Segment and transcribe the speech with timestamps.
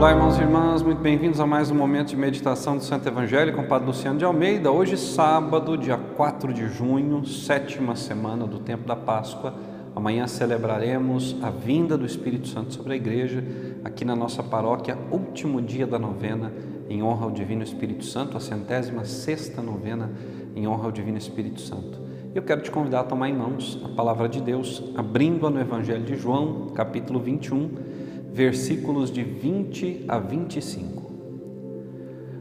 [0.00, 3.52] Olá, irmãos e irmãs, muito bem-vindos a mais um momento de meditação do Santo Evangelho
[3.52, 4.72] com o Padre Luciano de Almeida.
[4.72, 9.52] Hoje, sábado, dia 4 de junho, sétima semana do tempo da Páscoa.
[9.94, 13.44] Amanhã celebraremos a vinda do Espírito Santo sobre a igreja,
[13.84, 16.50] aqui na nossa paróquia, último dia da novena,
[16.88, 20.10] em honra ao Divino Espírito Santo, a centésima sexta novena,
[20.56, 22.00] em honra ao Divino Espírito Santo.
[22.34, 26.04] Eu quero te convidar a tomar em mãos a palavra de Deus, abrindo-a no Evangelho
[26.04, 27.89] de João, capítulo 21,
[28.32, 31.10] versículos de 20 a 25.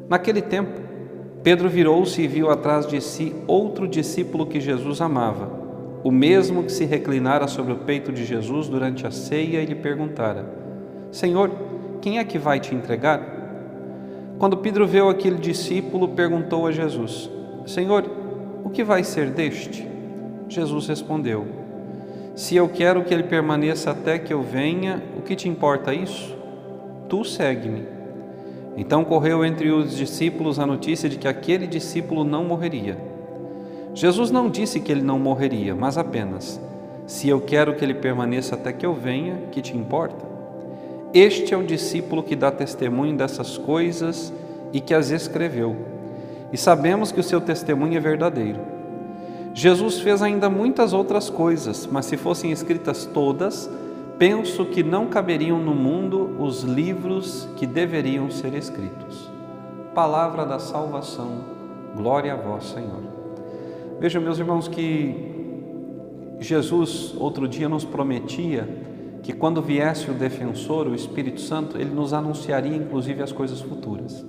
[0.08, 0.82] Naquele tempo,
[1.44, 5.50] Pedro virou-se e viu atrás de si outro discípulo que Jesus amava,
[6.04, 9.76] o mesmo que se reclinara sobre o peito de Jesus durante a ceia e lhe
[9.76, 10.46] perguntara:
[11.12, 11.52] Senhor,
[12.02, 13.38] quem é que vai te entregar?
[14.38, 17.30] Quando Pedro viu aquele discípulo, perguntou a Jesus:
[17.66, 18.06] Senhor,
[18.64, 19.88] o que vai ser deste?
[20.48, 21.46] Jesus respondeu:
[22.40, 26.34] Se eu quero que ele permaneça até que eu venha, o que te importa isso?
[27.09, 27.84] Tu segue-me.
[28.78, 32.98] Então correu entre os discípulos a notícia de que aquele discípulo não morreria.
[33.94, 36.62] Jesus não disse que ele não morreria, mas apenas:
[37.06, 40.26] Se eu quero que ele permaneça até que eu venha, que te importa?
[41.14, 44.31] Este é o discípulo que dá testemunho dessas coisas
[44.72, 45.76] e que as escreveu
[46.53, 48.78] e sabemos que o seu testemunho é verdadeiro.
[49.60, 53.70] Jesus fez ainda muitas outras coisas, mas se fossem escritas todas,
[54.18, 59.30] penso que não caberiam no mundo os livros que deveriam ser escritos.
[59.94, 61.44] Palavra da salvação,
[61.94, 63.04] glória a vós, Senhor.
[64.00, 65.14] Vejam, meus irmãos, que
[66.40, 68.66] Jesus outro dia nos prometia
[69.22, 74.26] que quando viesse o defensor, o Espírito Santo, ele nos anunciaria inclusive as coisas futuras.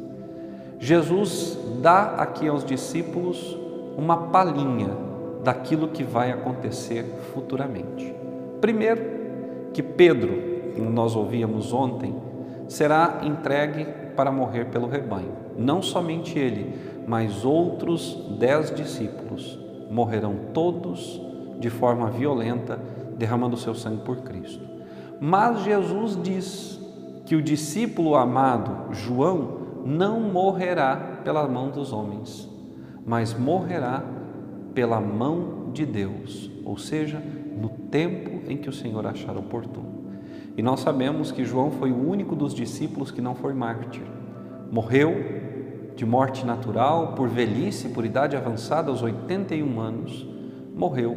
[0.81, 3.57] Jesus dá aqui aos discípulos
[3.97, 5.09] uma palhinha
[5.43, 8.15] daquilo que vai acontecer futuramente.
[8.61, 9.03] Primeiro,
[9.73, 12.15] que Pedro, como nós ouvíamos ontem,
[12.69, 15.33] será entregue para morrer pelo rebanho.
[15.57, 16.75] Não somente ele,
[17.07, 19.59] mas outros dez discípulos
[19.91, 21.21] morrerão todos
[21.59, 22.79] de forma violenta,
[23.17, 24.65] derramando seu sangue por Cristo.
[25.21, 26.81] Mas Jesus diz
[27.27, 32.49] que o discípulo amado, João, não morrerá pela mão dos homens,
[33.05, 34.03] mas morrerá
[34.75, 37.23] pela mão de Deus, ou seja,
[37.61, 40.01] no tempo em que o Senhor achar oportuno.
[40.57, 44.03] E nós sabemos que João foi o único dos discípulos que não foi mártir.
[44.71, 45.15] Morreu
[45.97, 50.27] de morte natural, por velhice, por idade avançada, aos 81 anos,
[50.75, 51.17] morreu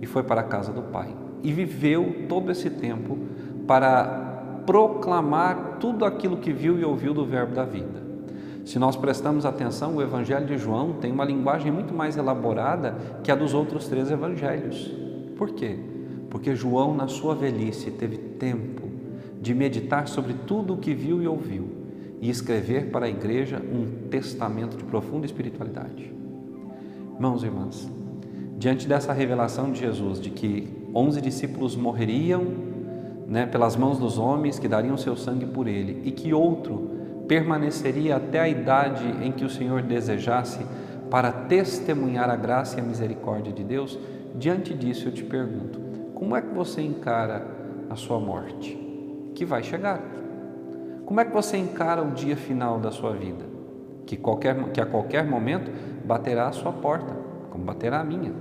[0.00, 1.14] e foi para a casa do Pai.
[1.42, 3.18] E viveu todo esse tempo
[3.66, 8.01] para proclamar tudo aquilo que viu e ouviu do Verbo da vida.
[8.64, 13.30] Se nós prestamos atenção, o Evangelho de João tem uma linguagem muito mais elaborada que
[13.30, 14.92] a dos outros três evangelhos.
[15.36, 15.78] Por quê?
[16.30, 18.88] Porque João, na sua velhice, teve tempo
[19.40, 21.68] de meditar sobre tudo o que viu e ouviu
[22.20, 26.12] e escrever para a igreja um testamento de profunda espiritualidade.
[27.16, 27.90] Irmãos e irmãs,
[28.56, 32.46] diante dessa revelação de Jesus de que onze discípulos morreriam
[33.26, 37.01] né, pelas mãos dos homens que dariam seu sangue por ele e que outro
[37.32, 40.66] permaneceria até a idade em que o Senhor desejasse
[41.10, 43.98] para testemunhar a graça e a misericórdia de Deus,
[44.34, 45.80] diante disso eu te pergunto:
[46.12, 47.46] como é que você encara
[47.88, 48.76] a sua morte?
[49.34, 49.98] Que vai chegar.
[51.06, 53.46] Como é que você encara o dia final da sua vida?
[54.04, 55.70] Que, qualquer, que a qualquer momento
[56.04, 57.16] baterá a sua porta,
[57.48, 58.32] como baterá a minha.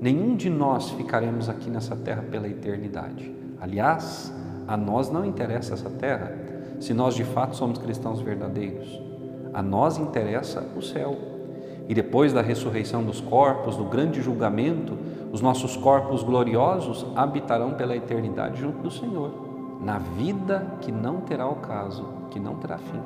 [0.00, 3.34] Nenhum de nós ficaremos aqui nessa terra pela eternidade.
[3.60, 4.32] Aliás,
[4.68, 6.51] a nós não interessa essa terra,
[6.82, 9.00] se nós de fato somos cristãos verdadeiros.
[9.54, 11.16] A nós interessa o céu.
[11.88, 14.98] E depois da ressurreição dos corpos, do grande julgamento,
[15.30, 21.46] os nossos corpos gloriosos habitarão pela eternidade junto do Senhor, na vida que não terá
[21.46, 23.00] ocaso, que não terá fim.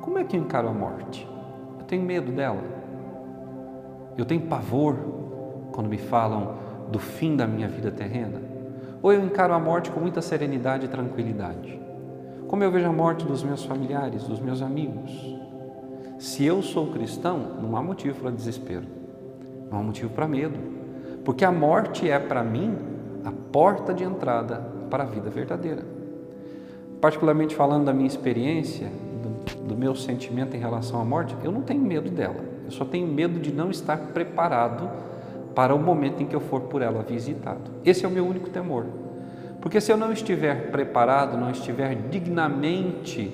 [0.00, 1.28] Como é que eu encaro a morte?
[1.78, 2.62] Eu tenho medo dela.
[4.16, 4.96] Eu tenho pavor
[5.72, 6.54] quando me falam
[6.90, 8.40] do fim da minha vida terrena?
[9.02, 11.81] Ou eu encaro a morte com muita serenidade e tranquilidade?
[12.52, 15.10] Como eu vejo a morte dos meus familiares, dos meus amigos.
[16.18, 18.84] Se eu sou cristão, não há motivo para desespero,
[19.70, 20.58] não há motivo para medo,
[21.24, 22.76] porque a morte é para mim
[23.24, 24.56] a porta de entrada
[24.90, 25.82] para a vida verdadeira.
[27.00, 28.88] Particularmente falando da minha experiência,
[29.22, 32.84] do, do meu sentimento em relação à morte, eu não tenho medo dela, eu só
[32.84, 34.90] tenho medo de não estar preparado
[35.54, 37.70] para o momento em que eu for por ela visitado.
[37.82, 38.84] Esse é o meu único temor.
[39.62, 43.32] Porque se eu não estiver preparado, não estiver dignamente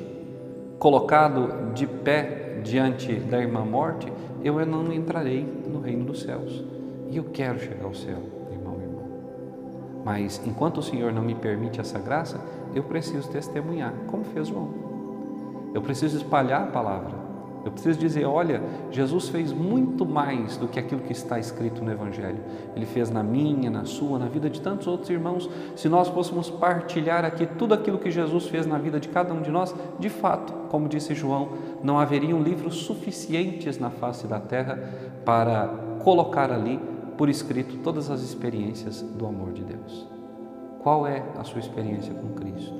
[0.78, 4.12] colocado de pé diante da irmã morte,
[4.44, 6.62] eu não entrarei no reino dos céus.
[7.10, 8.18] E eu quero chegar ao céu,
[8.52, 9.02] irmão e irmã.
[10.04, 12.38] Mas enquanto o Senhor não me permite essa graça,
[12.74, 14.68] eu preciso testemunhar, como fez João.
[15.74, 17.17] Eu preciso espalhar a palavra.
[17.68, 21.92] Eu preciso dizer: olha, Jesus fez muito mais do que aquilo que está escrito no
[21.92, 22.38] Evangelho.
[22.74, 25.50] Ele fez na minha, na sua, na vida de tantos outros irmãos.
[25.76, 29.42] Se nós fôssemos partilhar aqui tudo aquilo que Jesus fez na vida de cada um
[29.42, 31.50] de nós, de fato, como disse João,
[31.82, 34.78] não haveriam livros suficientes na face da terra
[35.26, 35.68] para
[36.02, 36.80] colocar ali
[37.18, 40.08] por escrito todas as experiências do amor de Deus.
[40.78, 42.72] Qual é a sua experiência com Cristo?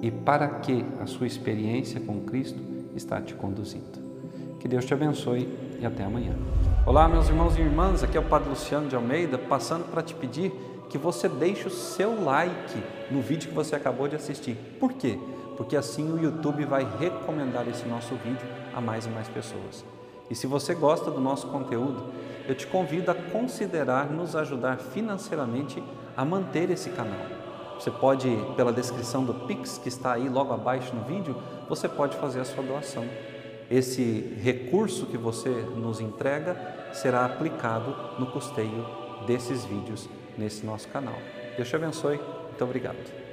[0.00, 2.60] E para que a sua experiência com Cristo
[2.94, 4.07] está te conduzindo?
[4.60, 6.34] Que Deus te abençoe e até amanhã.
[6.84, 10.14] Olá, meus irmãos e irmãs, aqui é o Padre Luciano de Almeida, passando para te
[10.14, 10.50] pedir
[10.88, 14.56] que você deixe o seu like no vídeo que você acabou de assistir.
[14.80, 15.16] Por quê?
[15.56, 18.44] Porque assim o YouTube vai recomendar esse nosso vídeo
[18.74, 19.84] a mais e mais pessoas.
[20.28, 22.06] E se você gosta do nosso conteúdo,
[22.48, 25.80] eu te convido a considerar nos ajudar financeiramente
[26.16, 27.26] a manter esse canal.
[27.78, 31.36] Você pode, pela descrição do Pix que está aí logo abaixo no vídeo,
[31.68, 33.04] você pode fazer a sua doação
[33.70, 38.86] esse recurso que você nos entrega será aplicado no custeio
[39.26, 41.18] desses vídeos nesse nosso canal.
[41.56, 42.16] Deus te abençoe.
[42.16, 43.27] Muito obrigado.